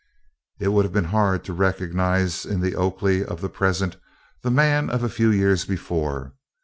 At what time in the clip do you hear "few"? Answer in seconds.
5.09-5.29